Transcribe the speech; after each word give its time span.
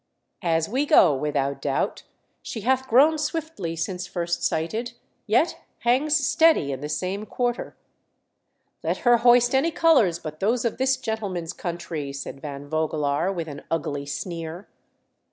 As 0.41 0.67
we 0.67 0.87
go, 0.87 1.13
without 1.15 1.61
doubt. 1.61 2.01
She 2.41 2.61
hath 2.61 2.87
grown 2.87 3.19
swiftly 3.19 3.75
since 3.75 4.07
first 4.07 4.41
sighted, 4.43 4.93
yet 5.27 5.59
hangs 5.81 6.15
steady 6.15 6.71
in 6.71 6.81
the 6.81 6.89
same 6.89 7.27
quarter."" 7.27 7.75
Let 8.83 8.97
her 9.05 9.17
hoist 9.17 9.53
any 9.53 9.69
colours 9.69 10.17
but 10.17 10.39
those 10.39 10.65
of 10.65 10.79
this 10.79 10.97
gentleman's 10.97 11.53
country!" 11.53 12.11
said 12.13 12.41
Van 12.41 12.67
Vogelaar, 12.67 13.31
with 13.31 13.47
an 13.47 13.63
ugly 13.69 14.07
sneer. 14.07 14.67